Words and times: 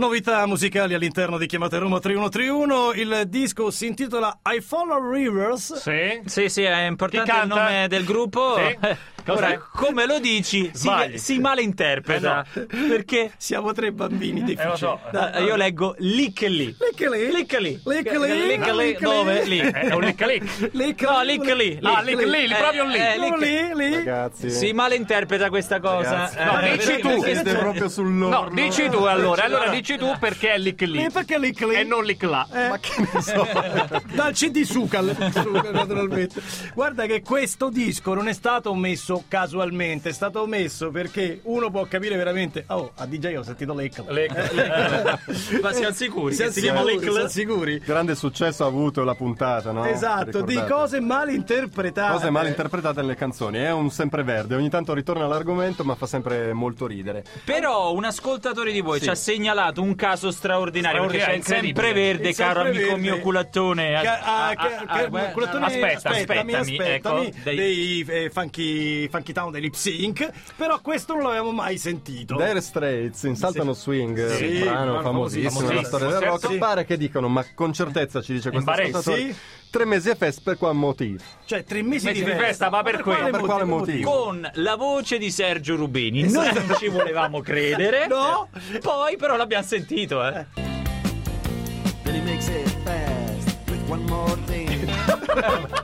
Novità 0.00 0.46
musicali 0.46 0.94
all'interno 0.94 1.36
di 1.36 1.44
Chiamate 1.44 1.76
Roma 1.76 1.98
3131. 1.98 2.92
Il 2.94 3.24
disco 3.26 3.70
si 3.70 3.86
intitola 3.86 4.38
I 4.44 4.62
Follow 4.62 5.12
Rivers. 5.12 5.74
Sì. 5.74 6.22
Sì, 6.24 6.48
sì, 6.48 6.62
è 6.62 6.86
importante 6.86 7.30
il 7.30 7.46
nome 7.46 7.86
del 7.86 8.04
gruppo. 8.04 8.56
Sì. 8.56 8.78
Cos'è? 9.24 9.38
Ora, 9.46 9.68
come 9.72 10.06
lo 10.06 10.18
dici, 10.18 10.70
si, 10.72 10.78
Sbagli. 10.80 11.18
si 11.18 11.38
malinterpreta. 11.38 12.44
Perché 12.88 13.32
Siamo 13.36 13.72
tre 13.72 13.92
bambini 13.92 14.52
Eh, 14.54 14.64
lo 14.64 14.76
so. 14.76 14.98
eh, 15.12 15.42
io 15.42 15.56
leggo 15.56 15.94
licche 15.98 16.48
lì. 16.48 16.74
Licca 16.78 17.08
lì. 17.10 17.30
Licca 17.32 17.58
lì. 17.58 17.80
Licca 17.84 18.18
lì. 18.18 18.46
Licca 18.46 18.72
lì. 18.74 18.96
Dove? 19.00 19.44
lì. 19.44 19.48
Lì. 19.50 19.58
Eh, 19.60 19.70
È 19.70 19.94
un 19.94 20.00
lick. 20.02 20.70
Licca 20.72 21.10
No, 21.12 21.22
licca 21.22 21.54
lì. 21.54 21.78
Ah, 21.82 22.00
lick 22.02 22.22
lì, 22.24 22.46
lì, 22.48 22.54
proprio 22.54 22.84
lì. 22.86 22.96
Eh, 22.98 23.18
Lì, 23.18 23.34
lì, 23.38 23.74
lì. 23.74 23.94
Ragazzi, 23.96 24.50
Si 24.50 24.72
malinterpreta 24.72 25.48
questa 25.48 25.80
cosa. 25.80 26.10
Ragazzi. 26.28 26.36
Eh, 26.38 26.44
No, 26.44 26.76
dici 26.76 26.98
tu. 27.00 27.22
siete 27.22 27.54
proprio 27.54 27.88
sull'orlo. 27.88 28.42
No, 28.42 28.48
dici 28.50 28.88
tu 28.88 29.04
allora. 29.04 29.44
Allora 29.44 29.68
dici 29.70 29.96
tu 29.96 30.12
perché 30.18 30.52
è 30.54 30.58
lick 30.58 30.80
lì. 30.82 31.02
Lì, 31.02 31.10
perché 31.10 31.38
licca 31.38 31.66
lì? 31.66 31.74
E 31.74 31.84
non 31.84 32.04
lick 32.04 32.22
là. 32.22 32.46
Ma 32.50 32.78
che 32.78 32.90
ne 33.12 33.20
so? 33.22 33.46
Dal 34.14 34.32
CD 34.32 34.62
Sucal, 34.62 35.14
Sucal, 35.32 35.72
naturalmente. 35.72 36.40
Guarda 36.74 37.06
che 37.06 37.22
questo 37.22 37.68
disco 37.70 38.14
non 38.14 38.28
è 38.28 38.32
stato 38.32 38.74
messo 38.74 39.09
casualmente, 39.28 40.10
è 40.10 40.12
stato 40.12 40.46
messo 40.46 40.90
perché 40.90 41.40
uno 41.44 41.70
può 41.70 41.84
capire 41.86 42.16
veramente. 42.16 42.64
Oh, 42.68 42.92
a 42.96 43.06
DJ 43.06 43.36
ho 43.36 43.42
sentito 43.42 43.74
Lick. 43.74 44.02
Ma 45.62 45.72
siamo 45.72 45.92
sicuri? 45.94 46.34
Siamo 46.34 46.50
si 46.52 46.60
chiama 46.60 46.80
sicuri, 46.84 47.10
siamo 47.12 47.28
sicuri. 47.28 47.78
Grande 47.78 48.14
successo 48.14 48.64
ha 48.64 48.66
avuto 48.66 49.04
la 49.04 49.14
puntata, 49.14 49.72
no? 49.72 49.84
Esatto, 49.84 50.42
di 50.42 50.60
cose 50.68 51.00
mal 51.00 51.30
interpretate. 51.30 52.12
Cose 52.14 52.30
mal 52.30 52.46
interpretate 52.46 53.00
nelle 53.00 53.14
canzoni. 53.16 53.58
È 53.58 53.70
un 53.72 53.90
sempreverde. 53.90 54.54
Ogni 54.54 54.68
tanto 54.70 54.92
ritorna 54.94 55.24
all'argomento, 55.24 55.84
ma 55.84 55.94
fa 55.94 56.06
sempre 56.06 56.52
molto 56.52 56.86
ridere. 56.86 57.24
Però 57.44 57.92
un 57.92 58.04
ascoltatore 58.04 58.72
di 58.72 58.80
voi 58.80 58.98
Sì. 58.98 59.04
ci 59.04 59.10
ha 59.10 59.14
segnalato 59.14 59.82
un 59.82 59.94
caso 59.94 60.30
straordinario 60.30 61.02
perché 61.06 61.18
c'è 61.18 61.32
il 61.32 61.42
Straordinario, 61.42 61.82
sempreverde, 61.82 62.34
caro 62.34 62.60
amico 62.60 62.74
sempreverde. 62.76 63.00
mio 63.10 63.20
culattone. 63.20 64.00
Ca- 64.02 64.20
ah, 64.22 64.54
ca- 64.54 64.84
ah, 64.86 65.08
culattone- 65.32 65.66
aspetta, 65.66 66.08
aspettami, 66.10 66.54
aspettami, 66.54 66.54
aspettami, 66.54 67.26
ecco, 67.26 67.40
dei- 67.44 67.56
dei 67.56 68.04
eh, 68.08 68.30
funky, 68.30 68.99
funky 69.08 69.32
Town 69.32 69.50
dei 69.52 69.60
Lip 69.60 69.74
Sync, 69.74 70.30
però 70.56 70.80
questo 70.80 71.14
non 71.14 71.22
l'avevamo 71.24 71.52
mai 71.52 71.78
sentito. 71.78 72.36
Dire 72.36 72.60
Straits 72.60 73.22
in 73.24 73.36
Saltano 73.36 73.72
Swing, 73.72 74.28
Sì, 74.34 74.44
un 74.44 74.60
brano 74.60 74.84
brano 74.92 75.02
famosissimo 75.02 75.60
nella 75.60 75.82
famosissimo, 75.82 75.86
storia 75.98 76.18
del 76.18 76.28
rock. 76.28 76.46
sì. 76.48 76.58
Pare 76.58 76.84
che 76.84 76.96
dicano, 76.96 77.28
ma 77.28 77.44
con 77.54 77.72
certezza 77.72 78.20
ci 78.22 78.32
dice 78.34 78.50
questo 78.50 78.70
ascoltatore, 78.70 79.34
tre 79.70 79.84
mesi 79.84 80.08
e 80.10 80.14
fest 80.16 80.42
per 80.42 80.56
quale 80.58 80.74
motivo? 80.74 81.22
Cioè, 81.44 81.64
tre 81.64 81.82
mesi, 81.82 82.06
Mesi 82.06 82.24
di 82.24 82.30
festa, 82.30 82.70
ma 82.70 82.82
per 82.82 83.00
quello. 83.02 83.30
Per 83.30 83.40
quale 83.40 83.64
motivo? 83.64 84.10
con 84.10 84.50
la 84.54 84.76
voce 84.76 85.18
di 85.18 85.30
Sergio 85.30 85.76
Rubini. 85.76 86.30
Noi 86.30 86.52
non 86.52 86.76
ci 86.78 86.88
volevamo 86.88 87.40
credere. 87.40 88.06
No. 88.06 88.48
Poi 88.80 89.16
però 89.16 89.36
l'abbiamo 89.36 89.64
sentito, 89.64 90.26
eh. 90.26 90.46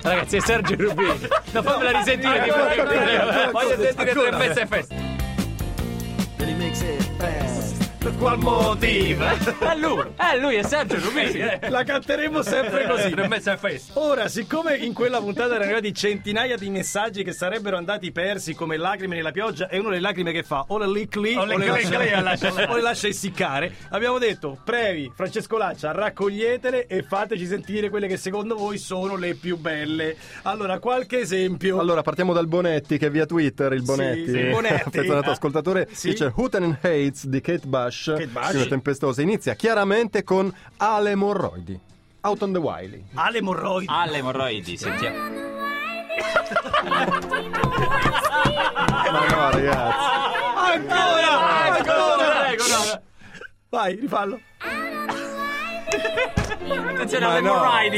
Ragazzi, 0.02 0.36
è 0.36 0.40
Sergio 0.40 0.74
Rubini. 0.76 1.28
No, 1.52 1.62
fammela 1.62 1.98
risentire 1.98 2.40
di 2.42 2.50
nuovo. 2.50 3.50
Voglio 3.52 3.76
sentire 3.80 4.12
tre 4.12 4.30
mesi 4.32 4.60
e 4.60 4.66
festa. 4.66 5.05
Per 8.06 8.16
qual 8.18 8.38
motivo? 8.38 9.24
È 9.24 9.76
lui, 9.76 10.04
è 10.14 10.38
lui, 10.38 10.54
è 10.54 10.62
Sergio 10.62 11.00
Rubini. 11.00 11.40
La 11.68 11.82
canteremo 11.82 12.40
sempre 12.40 12.86
così. 12.86 13.10
Tre 13.10 13.26
mesi 13.26 13.50
e 13.50 13.56
festa. 13.56 13.98
Ora, 13.98 14.28
siccome 14.28 14.76
in 14.76 14.92
quella 14.92 15.18
puntata 15.18 15.48
erano 15.56 15.64
arrivati 15.64 15.92
centinaia 15.92 16.54
di 16.56 16.70
messaggi 16.70 17.24
che 17.24 17.32
sarebbero 17.32 17.76
andati 17.76 18.12
persi 18.12 18.54
come 18.54 18.76
lacrime 18.76 19.16
nella 19.16 19.32
pioggia, 19.32 19.68
e 19.68 19.80
uno 19.80 19.88
le 19.90 19.98
lacrime 19.98 20.30
che 20.30 20.44
fa 20.44 20.66
o 20.68 20.78
le 20.78 20.86
lick 20.88 21.16
lì 21.16 21.34
O 21.34 21.40
o 21.40 21.44
le 21.46 21.56
le 21.56 21.64
lì, 21.64 21.68
o 21.68 21.74
lascia- 21.74 22.20
lascia, 22.20 22.52
o 22.70 22.76
le 22.76 22.82
lascia 22.82 23.08
essiccare, 23.08 23.74
abbiamo 23.90 24.18
detto, 24.18 24.56
previ, 24.64 25.10
Francesco 25.12 25.56
Laccia, 25.56 25.90
raccoglietele 25.90 26.86
e 26.86 27.02
fateci 27.02 27.44
sentire 27.44 27.90
quelle 27.90 28.06
che 28.06 28.16
secondo 28.16 28.54
voi 28.54 28.78
sono 28.78 29.16
le 29.16 29.34
più 29.34 29.56
belle. 29.56 30.14
Allora, 30.42 30.78
qualche 30.78 31.18
esempio. 31.18 31.80
Allora, 31.80 32.02
partiamo 32.02 32.32
dal 32.32 32.46
Bonetti, 32.46 32.98
che 32.98 33.10
via 33.10 33.26
Twitter 33.26 33.72
il 33.72 33.82
Bonetti, 33.82 34.26
Sì, 34.26 34.30
sì. 34.30 34.50
Bonetti. 34.50 34.82
affezionato 34.86 35.30
ascoltatore, 35.32 35.88
Sì. 35.90 36.10
dice 36.10 36.32
Hooten 36.36 36.62
and 36.62 36.76
Hates 36.82 37.26
di 37.26 37.40
Kate 37.40 37.66
Bush, 37.66 37.94
Kate 38.04 38.26
Bush. 38.26 38.46
scrive 38.48 38.66
tempestosa, 38.68 39.22
inizia 39.22 39.54
chiaramente 39.54 40.22
con 40.24 40.52
Ale 40.78 41.14
Morroidi. 41.14 41.80
Out 42.22 42.42
on 42.42 42.52
the 42.52 42.58
Wiley. 42.58 43.04
alle 43.14 43.40
morroidi. 43.40 43.86
Alle 43.88 44.18
emorroidi, 44.18 44.76
sentiamo. 44.76 45.16
Ma 48.96 49.10
no, 49.10 49.50
ragazzi. 49.50 50.04
Ancora! 50.56 51.76
Ancora! 51.78 53.02
Vai, 53.68 53.94
rifallo. 53.96 54.40
Attenzione 55.96 57.26
alle 57.26 57.40
no. 57.40 57.52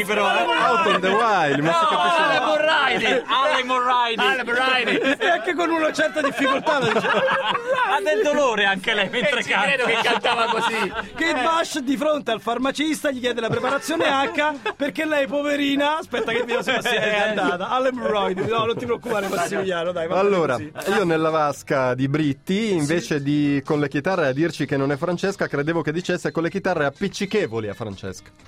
però. 0.07 0.27
eh. 0.29 0.43
Out 0.43 0.87
on 0.87 1.01
the 1.01 1.09
Wiley, 1.09 1.61
ma 1.63 1.73
si 1.73 1.79
No, 1.83 1.89
capisce 1.89 2.23
alle 2.23 2.37
emorroidi. 2.37 3.05
Alle 3.27 3.61
emorroidi. 3.61 4.21
Ale 4.21 4.45
Brady. 4.45 4.97
E 5.19 5.29
anche 5.31 5.55
con 5.55 5.71
una 5.71 5.93
certa 5.93 6.21
difficoltà. 6.21 6.77
Ha 6.79 8.01
del 8.03 8.23
dolore 8.23 8.65
anche 8.65 8.93
lei 8.95 9.09
mentre 9.09 9.43
Ci 9.43 9.51
credo 9.53 9.85
che 9.85 9.93
canta. 9.95 10.11
cantava 10.11 10.45
così. 10.51 10.93
Kate 11.17 11.41
Bush 11.43 11.79
di 11.81 11.97
fronte 11.97 12.31
al 12.31 12.41
farmacista 12.41 13.11
gli 13.11 13.21
chiede 13.21 13.41
la 13.41 13.49
preparazione 13.49 14.05
H 14.07 14.73
perché 14.77 15.05
lei 15.07 15.27
poverina 15.27 15.99
aspetta 15.99 16.33
che 16.33 16.43
video 16.45 16.63
se 16.63 16.79
è 16.81 17.29
andata 17.29 17.69
all'emorroidi 17.71 18.45
no 18.47 18.65
non 18.65 18.77
ti 18.77 18.85
preoccupare 18.85 19.29
Massimiliano 19.29 19.93
dai 19.93 20.07
Allora, 20.11 20.55
così. 20.55 20.73
io 20.91 21.05
nella 21.05 21.31
vasca 21.31 21.95
di 21.95 22.09
Britti, 22.09 22.73
invece 22.73 23.23
di 23.23 23.63
con 23.65 23.81
le 23.81 23.89
chitarre 23.89 24.27
a 24.29 24.33
dirci 24.33 24.67
che 24.67 24.77
non 24.77 24.93
è 24.93 24.97
Francesca, 24.97 25.47
credevo 25.47 25.83
che 25.83 25.93
dicesse 25.93 26.31
con 26.31 26.43
le 26.43 26.51
chitarre 26.51 26.85
appiccichevoli 26.85 27.69
a 27.69 27.75
Francesca. 27.75 27.88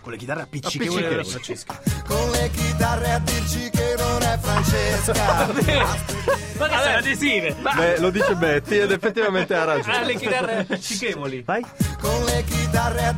Con 0.01 0.13
le 0.13 0.19
chitarre 0.19 0.43
Appiccichevoli. 0.43 1.05
appiccichevoli 1.05 1.25
Francesco 1.25 1.75
Con 2.07 2.31
le 2.31 2.51
chitarre 2.51 3.13
a 3.13 3.19
dirci 3.21 3.71
che 3.71 3.95
non 3.97 4.23
è 4.23 4.39
Francesca. 4.41 5.47
Ma 6.59 6.69
che 6.69 6.77
sono 6.77 6.97
adesive? 6.97 7.55
Beh, 7.55 7.99
lo 8.01 8.11
dice 8.11 8.35
Betty 8.35 8.79
ed 8.79 8.91
effettivamente 8.91 9.55
ha 9.55 9.65
ragione. 9.65 9.97
Alle 9.97 10.15
chitarre 10.17 10.59
appiccichevoli. 10.59 11.43
vai 11.43 11.65
Con 12.01 12.25
le 12.25 12.45
chitarre 12.45 13.07
a 13.07 13.15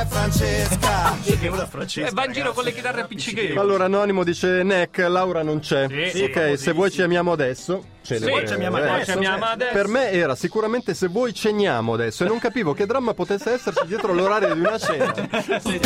è 0.00 0.06
Francesca. 0.06 1.04
appiccichevole 1.14 1.62
a 1.62 1.64
E 1.64 1.68
Francesco 1.68 2.14
va 2.14 2.24
in 2.24 2.32
giro 2.32 2.52
con 2.52 2.64
le 2.64 2.72
chitarre 2.72 3.00
appiccichevoli. 3.02 3.58
Allora, 3.58 3.84
Anonimo 3.84 4.24
dice 4.24 4.62
Neck, 4.62 4.98
Laura 4.98 5.42
non 5.42 5.60
c'è. 5.60 5.86
Sì, 6.12 6.22
ok, 6.22 6.58
se 6.58 6.72
vuoi 6.72 6.90
ci 6.90 7.02
amiamo 7.02 7.32
adesso. 7.32 7.92
Ce 8.02 8.18
Sì, 8.18 8.24
ci 8.24 8.52
amiamo 8.52 8.76
adesso. 8.76 8.92
adesso. 8.92 9.10
Ci 9.10 9.16
amiamo 9.16 9.44
adesso. 9.46 9.72
Per 9.72 9.88
me 9.88 10.10
era 10.10 10.34
sicuramente 10.34 10.94
se 10.94 11.08
vuoi 11.08 11.32
ceniamo 11.32 11.94
adesso 11.94 12.24
e 12.24 12.28
non 12.28 12.38
capivo 12.38 12.74
che 12.74 12.86
dramma 12.86 13.14
potesse 13.14 13.52
esserci 13.52 13.86
dietro 13.86 14.12
l'orario 14.12 14.52
di 14.52 14.60
una 14.60 14.78
cena. 14.78 15.14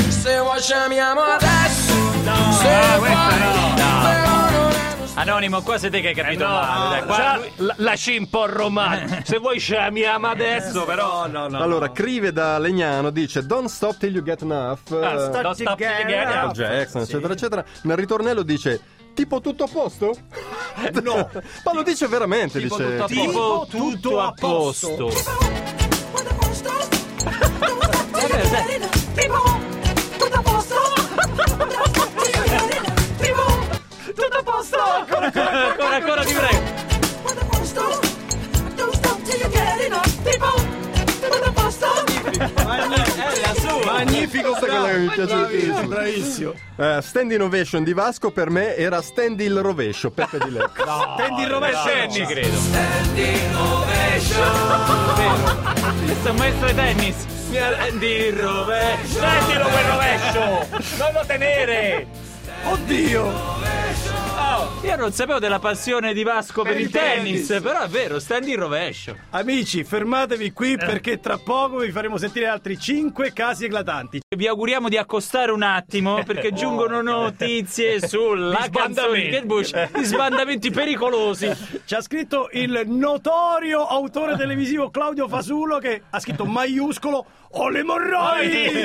Se 0.09 0.39
vuoi 0.41 0.61
ci 0.61 0.73
amiamo 0.73 1.21
adesso. 1.21 1.93
Ah, 2.25 2.97
questa 2.99 3.29
no. 3.29 3.75
Però 3.79 3.95
non 3.95 4.07
è 4.07 4.28
Anonimo, 5.21 5.63
qua 5.63 5.79
siete 5.79 6.01
che 6.01 6.09
hai 6.09 6.15
capito 6.15 6.45
Eh, 6.45 6.47
no, 6.47 6.53
male. 6.53 6.99
dai, 6.99 7.07
qua 7.07 7.17
già 7.17 7.37
lui- 7.37 7.53
la- 7.57 7.75
lasci 7.79 8.17
un 8.17 8.29
po' 8.29 8.47
romano. 8.47 9.19
Se 9.25 9.39
vuoi 9.39 9.59
ci 9.59 9.75
amiamo 9.75 10.29
adesso, 10.29 10.85
però. 10.85 11.27
no 11.27 11.49
no 11.49 11.61
Allora, 11.61 11.91
Crive 11.91 12.33
da 12.33 12.59
Legnano 12.59 13.11
dice 13.11 13.45
Don't 13.45 13.69
stop 13.69 13.97
till 13.99 14.15
you 14.15 14.23
get 14.23 14.43
enough. 14.43 14.79
Ah, 14.93 15.19
stop, 15.19 15.53
stop, 15.55 15.57
together. 15.77 16.03
together. 16.03 16.51
Jackson, 16.53 17.03
eccetera, 17.03 17.33
eccetera. 17.33 17.65
Nel 17.83 17.97
ritornello 17.97 18.43
dice 18.43 18.81
Tipo 19.15 19.41
tutto 19.41 19.65
a 19.65 19.69
posto? 19.69 20.15
no 21.03 21.29
Ma 21.65 21.73
lo 21.73 21.83
dice 21.83 22.07
veramente, 22.07 22.61
Tipo 22.61 22.77
dice 22.77 22.97
tutto 22.97 23.03
a 23.03 23.09
posto. 23.09 23.27
Tipo 23.27 23.67
tutto 23.69 24.21
a 24.21 24.33
posto. 24.33 24.89
tutto 24.95 25.09
a 25.09 25.17
Ancora, 35.35 35.97
ancora, 35.97 36.25
ti 36.25 36.33
prego. 36.33 36.87
È 42.39 43.41
la 43.41 43.55
sua. 43.55 43.93
magnifico 43.93 44.51
Questa 44.53 44.67
è 44.67 44.69
quella 44.69 44.89
che 44.89 44.99
mi 44.99 45.09
piace 45.09 45.35
di 45.35 45.41
bravissimo, 45.43 45.79
più. 45.79 45.89
bravissimo 45.89 46.55
Eh, 46.77 46.99
stand 47.03 47.33
Innovation 47.33 47.85
di 47.85 47.93
Vasco 47.93 48.31
per 48.31 48.51
me 48.51 48.77
era 48.77 49.03
Stand 49.03 49.41
il 49.41 49.61
rovescio, 49.61 50.11
Peppe 50.11 50.39
di 50.39 50.51
Lecco. 50.51 51.15
tendi 51.17 51.43
il 51.43 51.49
rovescio 51.49 52.11
ci 52.11 52.25
credo. 52.25 52.57
Questo 56.05 56.29
è 56.29 56.31
un 56.31 56.37
maestro 56.37 56.67
di 56.69 56.75
tennis. 56.75 57.27
Di 57.99 58.31
rovescio. 58.31 59.19
Prendilo 59.19 59.69
quel 59.69 59.85
rovescio! 59.85 60.67
Non 60.99 61.13
lo 61.13 61.25
tenere! 61.27 62.07
oddio 62.65 63.58
Oh, 64.61 64.81
Io 64.83 64.97
non 64.97 65.13
sapevo 65.13 65.39
della 65.39 65.61
passione 65.61 66.13
di 66.13 66.25
Vasco 66.25 66.63
per, 66.63 66.81
il 66.81 66.91
tennis, 66.91 67.47
però 67.63 67.83
è 67.83 67.87
vero, 67.87 68.19
sta 68.19 68.39
in 68.39 68.57
rovescio. 68.57 69.17
Amici, 69.31 69.85
fermatevi 69.85 70.53
qui 70.53 70.73
Eh. 70.73 70.79
perché 70.79 71.21
tra 71.21 71.39
poco 71.39 71.79
vi 71.79 71.93
faremo 71.93 72.17
sentire 72.17 72.49
altri 72.49 72.77
5 72.77 73.33
casi 73.33 73.67
eclatanti. 73.67 74.21
Vi 74.37 74.49
auguriamo 74.49 74.89
di 74.89 74.97
accostare 74.97 75.53
un 75.53 75.63
attimo 75.63 76.25
perché 76.25 76.51
giungono 76.59 77.01
notizie 77.03 78.05
sulla 78.05 78.67
canzone 78.69 79.21
di 79.21 79.31
sbandamenti. 79.31 79.31
Kate 79.31 79.47
Bush 79.47 79.91
di 79.93 80.05
sbandamenti 80.05 80.71
pericolosi. 80.73 81.57
Ci 81.85 81.95
ha 81.95 82.01
scritto 82.01 82.49
il 82.51 82.83
notorio 82.87 83.87
autore 83.87 84.37
televisivo 84.37 84.91
Claudio 84.91 85.29
Fasulo 85.29 85.79
che 85.79 86.03
ha 86.11 86.19
scritto 86.19 86.45
maiuscolo 86.45 87.25
ho 87.51 87.71
le 87.71 87.83
morroidi 87.83 88.85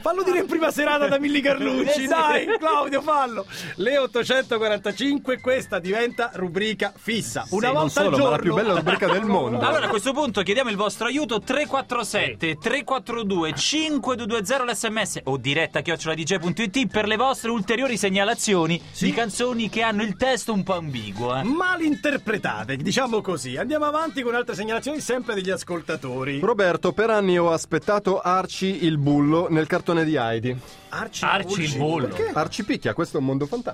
fallo 0.00 0.24
dire 0.24 0.40
in 0.40 0.46
prima 0.46 0.72
serata 0.72 1.06
da 1.06 1.16
Milli 1.20 1.40
Carlucci 1.40 2.08
dai 2.08 2.46
Claudio 2.58 3.00
fallo 3.00 3.46
le 3.82 3.98
845 3.98 5.40
questa 5.40 5.80
diventa 5.80 6.30
rubrica 6.34 6.92
fissa 6.96 7.44
una 7.50 7.72
Non 7.72 7.74
volta 7.74 8.02
solo, 8.02 8.08
al 8.08 8.14
giorno 8.14 8.24
ma 8.24 8.36
la 8.36 8.42
più 8.42 8.54
bella 8.54 8.74
rubrica 8.74 9.08
del 9.08 9.24
mondo. 9.24 9.58
Allora 9.58 9.86
a 9.86 9.88
questo 9.88 10.12
punto 10.12 10.42
chiediamo 10.42 10.70
il 10.70 10.76
vostro 10.76 11.08
aiuto 11.08 11.40
347 11.40 12.58
342 12.60 13.52
5220 13.54 14.70
l'sms 14.70 15.20
o 15.24 15.36
diretta 15.36 15.80
chioccioladj.it 15.80 16.86
per 16.86 17.08
le 17.08 17.16
vostre 17.16 17.50
ulteriori 17.50 17.96
segnalazioni 17.96 18.80
di 18.96 19.12
canzoni 19.12 19.68
che 19.68 19.82
hanno 19.82 20.02
il 20.04 20.16
testo 20.16 20.52
un 20.52 20.62
po' 20.62 20.74
ambiguo. 20.74 21.36
Eh. 21.36 21.42
malinterpretate 21.42 22.76
diciamo 22.76 23.20
così 23.20 23.56
andiamo 23.56 23.86
avanti 23.86 24.22
con 24.22 24.36
altre 24.36 24.54
segnalazioni 24.54 25.00
sempre 25.00 25.34
degli 25.34 25.50
ascoltatori 25.50 26.38
Roberto, 26.38 26.92
per 26.92 27.10
anni 27.10 27.36
ho 27.36 27.50
aspettato 27.50 28.20
Arci 28.20 28.84
il 28.84 28.96
bullo 28.98 29.48
nel 29.50 29.66
cartone 29.66 30.04
di 30.04 30.14
Heidi. 30.14 30.56
Arci, 30.90 31.24
Arci 31.24 31.62
il 31.62 31.76
bullo. 31.76 32.08
perché? 32.08 32.30
Arci 32.34 32.64
picchia, 32.64 32.92
questo 32.92 33.16
è 33.16 33.20
un 33.20 33.26
mondo 33.26 33.46
fantastico. 33.46 33.71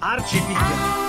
Arci 0.00 0.40
picchia 0.46 1.06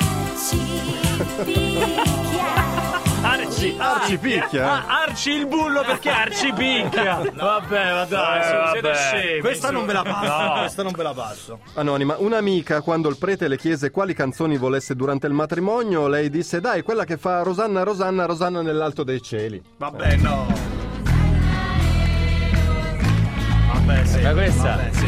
Arci, 3.22 3.76
Arci 3.78 4.18
picchia. 4.18 4.72
Ah, 4.88 5.02
Arci 5.04 5.32
il 5.32 5.46
bullo 5.48 5.82
perché 5.84 6.10
Arci 6.10 6.52
picchia. 6.54 7.22
Vabbè, 7.36 7.94
ma 7.94 8.06
dai, 8.06 8.40
Eh, 8.40 8.44
su, 8.44 8.72
siete 8.72 8.88
vabbè. 8.88 8.96
scemi. 8.96 9.40
questa 9.42 9.68
su. 9.68 9.74
non 9.74 9.86
ve 9.86 9.94
la 9.94 10.04
passo 10.04 10.44
No. 10.44 10.60
questa 10.60 10.84
non 10.84 10.92
ve 10.96 11.04
la 11.04 11.14
passo 11.14 11.60
Anonima, 11.76 12.16
un'amica 12.18 12.82
quando 12.82 13.10
il 13.10 13.18
prete 13.18 13.48
le 13.48 13.58
chiese 13.58 13.92
quali 13.92 14.14
canzoni 14.14 14.58
volesse 14.58 14.96
durante 14.96 15.28
il 15.28 15.34
matrimonio, 15.34 16.08
lei 16.08 16.30
disse 16.30 16.60
dai, 16.62 16.82
quella 16.82 17.04
che 17.06 17.18
fa 17.18 17.42
Rosanna 17.44 17.84
Rosanna 17.84 18.26
Rosanna 18.26 18.62
nell'alto 18.62 19.04
dei 19.04 19.22
cieli. 19.22 19.62
Vabbè, 19.78 20.16
no. 20.18 20.48
Vabbè, 23.74 24.06
sì. 24.06 24.22
Ma 24.22 24.32
questa- 24.34 24.76
Vabbè, 24.76 24.90
sì, 24.94 24.99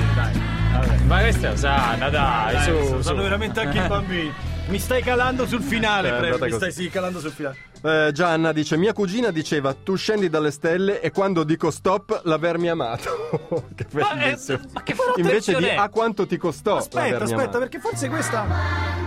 Ma 1.05 1.19
questa 1.19 1.47
è 1.49 1.51
Osanna, 1.51 2.09
dai, 2.09 2.53
Dai, 2.53 2.63
su, 2.87 3.01
sono 3.01 3.21
veramente 3.23 3.59
anche 3.59 3.77
i 3.79 3.87
bambini. 3.87 4.33
Mi 4.67 4.79
stai 4.79 5.01
calando 5.01 5.45
sul 5.45 5.61
finale, 5.61 6.09
Eh, 6.09 6.13
prego. 6.13 6.33
Mi 6.35 6.39
così. 6.51 6.53
stai 6.55 6.71
sì, 6.71 6.89
calando 6.89 7.19
sul 7.19 7.31
finale. 7.31 7.57
Eh, 7.83 8.11
Gianna 8.13 8.51
dice, 8.51 8.77
mia 8.77 8.93
cugina 8.93 9.31
diceva 9.31 9.73
tu 9.73 9.95
scendi 9.95 10.29
dalle 10.29 10.51
stelle 10.51 11.01
e 11.01 11.09
quando 11.11 11.43
dico 11.43 11.71
stop 11.71 12.21
l'avermi 12.25 12.69
amato. 12.69 13.65
che 13.75 13.85
Ma, 13.91 14.11
eh, 14.11 14.15
bellissimo. 14.17 14.59
ma 14.71 14.83
che 14.83 14.95
Invece 15.17 15.55
di 15.57 15.67
a 15.69 15.89
quanto 15.89 16.25
ti 16.27 16.37
costò 16.37 16.77
Aspetta, 16.77 17.23
aspetta, 17.23 17.41
amato. 17.41 17.57
perché 17.59 17.79
forse 17.79 18.07
questa. 18.07 19.00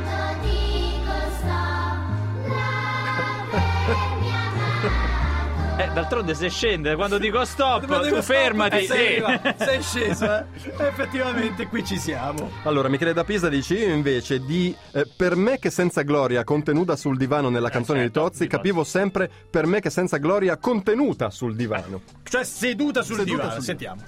D'altronde 5.94 6.34
se 6.34 6.50
scende 6.50 6.94
quando 6.96 7.16
dico 7.18 7.42
stop, 7.44 7.86
Ma 7.86 8.00
tu 8.00 8.20
fermati. 8.20 8.84
stop, 8.84 8.96
sei, 8.98 9.16
sì. 9.16 9.22
arriva, 9.22 9.54
sei 9.56 9.82
sceso, 9.82 10.24
eh? 10.36 10.44
Effettivamente 10.86 11.66
qui 11.68 11.84
ci 11.84 11.98
siamo. 11.98 12.50
Allora, 12.64 12.88
Michele 12.88 13.12
da 13.14 13.24
Pisa 13.24 13.48
dice 13.48 13.74
io 13.74 13.94
invece 13.94 14.40
di 14.44 14.74
eh, 14.92 15.06
per 15.16 15.36
me 15.36 15.58
che 15.58 15.70
senza 15.70 16.02
gloria 16.02 16.44
contenuta 16.44 16.96
sul 16.96 17.16
divano 17.16 17.48
nella 17.48 17.70
canzone 17.70 18.00
certo, 18.00 18.20
di 18.20 18.26
Tozzi 18.26 18.46
capivo 18.46 18.84
sempre 18.84 19.30
per 19.48 19.66
me 19.66 19.80
che 19.80 19.88
senza 19.90 20.18
gloria 20.18 20.56
contenuta 20.58 21.30
sul 21.30 21.54
divano. 21.56 22.02
Cioè 22.24 22.44
seduta 22.44 23.02
sul 23.02 23.16
Seduta 23.16 23.30
divano, 23.36 23.54
sul- 23.54 23.62
sentiamo. 23.62 24.02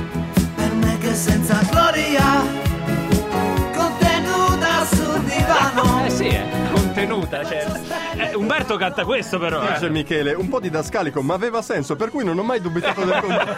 Per 0.57 0.73
me 0.75 0.99
che 0.99 1.15
senza 1.15 1.61
gloria 1.71 2.23
contenuta 3.75 4.85
sul 4.87 5.21
divano 5.23 6.05
Eh 6.05 6.11
sì, 6.11 6.27
eh, 6.29 6.45
contenuta, 6.73 7.45
certo. 7.45 7.96
Eh, 8.19 8.35
Umberto 8.35 8.77
canta 8.77 9.05
questo 9.05 9.39
però. 9.39 9.63
eh. 9.63 9.73
Dice 9.75 9.91
Michele, 9.91 10.33
un 10.33 10.49
po' 10.49 10.59
didascalico, 10.61 11.21
ma 11.23 11.35
aveva 11.35 11.61
senso, 11.63 11.97
per 11.97 12.11
cui 12.11 12.25
non 12.25 12.39
ho 12.39 12.43
mai 12.43 12.61
dubitato 12.61 13.05
del 13.05 13.21
contrario. 13.21 13.55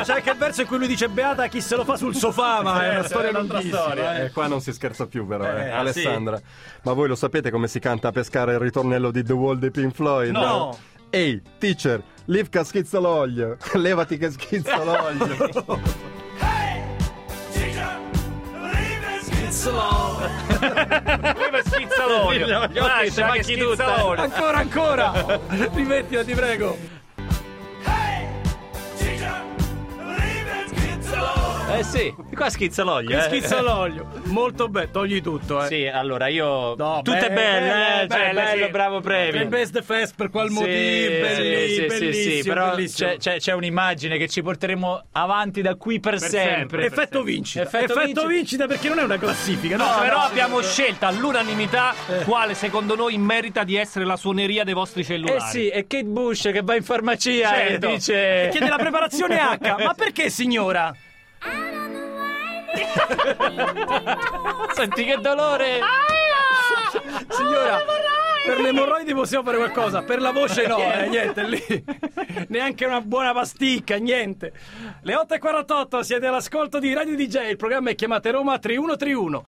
C'è 0.04 0.14
anche 0.14 0.30
il 0.30 0.36
verso 0.36 0.60
in 0.62 0.66
cui 0.66 0.78
lui 0.78 0.86
dice 0.86 1.08
Beata 1.08 1.46
chi 1.48 1.60
se 1.60 1.76
lo 1.76 1.84
fa 1.84 1.96
sul 1.96 2.14
sofà, 2.14 2.62
ma 2.62 2.84
è 2.84 2.90
una 2.98 3.02
storia 3.04 3.30
lunghissima. 3.32 3.92
eh. 4.18 4.24
Eh, 4.24 4.30
qua 4.30 4.46
non 4.46 4.60
si 4.60 4.72
scherza 4.72 5.06
più 5.06 5.26
però, 5.26 5.44
eh. 5.44 5.64
Eh, 5.66 5.70
Alessandra. 5.70 6.40
Ma 6.82 6.92
voi 6.92 7.08
lo 7.08 7.14
sapete 7.16 7.50
come 7.50 7.68
si 7.68 7.78
canta 7.80 8.08
a 8.08 8.12
pescare 8.12 8.52
il 8.54 8.58
ritornello 8.60 9.10
di 9.10 9.22
The 9.22 9.32
Wall 9.32 9.58
di 9.58 9.70
Pink 9.70 9.94
Floyd? 9.94 10.30
No. 10.30 10.76
Ehi, 11.10 11.40
teacher, 11.58 12.02
leave 12.26 12.48
che 12.50 12.64
schizza 12.64 12.98
l'olio. 12.98 13.56
Levati 13.74 14.16
che 14.18 14.30
schizza 14.30 14.76
l'olio. 14.84 15.36
Come 15.64 15.82
schizza 19.22 19.70
l'olio. 19.70 21.37
Occhi 22.08 22.78
Lascia 22.78 23.10
si 23.10 23.14
che 23.14 23.24
macchi 23.24 23.56
tutta. 23.56 23.94
Ancora, 24.16 24.58
ancora! 24.58 25.40
Rimettila, 25.74 26.24
ti 26.24 26.34
prego. 26.34 26.97
Eh 31.78 31.84
sì, 31.84 32.14
qua 32.34 32.50
schizza 32.50 32.82
l'olio. 32.82 33.08
Che 33.10 33.16
eh. 33.18 33.22
schizza 33.22 33.60
l'olio. 33.60 34.06
Molto 34.24 34.68
bello, 34.68 34.88
togli 34.90 35.20
tutto, 35.22 35.62
eh. 35.62 35.66
Sì, 35.68 35.86
allora 35.86 36.26
io. 36.26 36.74
No, 36.76 37.02
Tutte 37.02 37.28
be- 37.28 37.34
belle, 37.34 38.02
eh. 38.02 38.06
belle, 38.06 38.08
Cioè, 38.08 38.18
belle, 38.18 38.42
bello, 38.42 38.64
sì. 38.64 38.70
bravo 38.70 39.00
premio. 39.00 39.40
Il 39.42 39.46
best 39.48 39.82
fest 39.82 40.14
per 40.16 40.30
qual 40.30 40.48
Sì, 40.48 40.54
motivo? 40.54 40.72
belli, 40.76 41.68
sì, 41.68 41.74
sì, 41.74 41.86
bellissimo, 41.86 42.34
sì, 42.34 42.42
però 42.48 42.74
c'è, 42.74 43.16
c'è- 43.18 43.36
c'è 43.38 43.52
un'immagine 43.52 44.18
che 44.18 44.28
ci 44.28 44.42
porteremo 44.42 45.04
avanti 45.12 45.62
da 45.62 45.76
qui 45.76 46.00
per, 46.00 46.18
sempre. 46.18 46.38
sempre. 46.40 46.86
Effetto 46.86 47.22
vincita. 47.22 47.62
Effetto 47.62 47.84
Effetto, 47.92 48.00
vincita. 48.00 48.26
vincita 48.26 48.66
perché 48.66 48.88
non 48.88 48.98
è 48.98 49.02
una 49.04 49.18
classifica, 49.18 49.76
no? 49.76 49.84
No, 49.84 49.98
però 50.00 50.16
no, 50.18 50.22
abbiamo 50.24 50.60
scelto 50.62 51.06
all'unanimità 51.06 51.94
quale 52.24 52.54
secondo 52.54 52.96
noi 52.96 53.16
merita 53.18 53.62
di 53.62 53.76
essere 53.76 54.04
la 54.04 54.16
suoneria 54.16 54.64
dei 54.64 54.74
vostri 54.74 55.02
Eh 55.02 55.04
cellulari. 55.04 55.40
sì, 55.50 55.68
e 55.68 55.86
Kate 55.86 56.04
Bush 56.04 56.50
che 56.52 56.60
va 56.62 56.74
in 56.74 56.82
farmacia 56.82 57.48
Certo. 57.54 57.88
e 57.88 57.92
dice. 57.92 58.48
Chiede 58.50 58.68
la 58.68 58.76
preparazione 58.76 59.38
H. 59.38 59.76
Ma 59.84 59.94
perché, 59.94 60.28
signora? 60.28 60.92
Senti 64.74 65.04
che 65.04 65.18
dolore! 65.20 65.80
Signora, 67.28 67.78
per 68.48 68.60
le 68.60 68.68
emorroidi 68.68 69.12
possiamo 69.12 69.44
fare 69.44 69.58
qualcosa, 69.58 70.02
per 70.02 70.20
la 70.20 70.32
voce 70.32 70.66
no, 70.66 70.78
eh, 70.78 71.06
niente, 71.08 71.42
lì. 71.42 71.84
Neanche 72.48 72.86
una 72.86 73.02
buona 73.02 73.34
pasticca, 73.34 73.96
niente. 73.96 74.52
Le 75.02 75.14
8.48 75.14 76.00
siete 76.00 76.26
all'ascolto 76.26 76.78
di 76.78 76.94
Radio 76.94 77.14
DJ, 77.14 77.50
il 77.50 77.56
programma 77.56 77.90
è 77.90 77.94
chiamato 77.94 78.30
Roma 78.30 78.58
3131. 78.58 79.36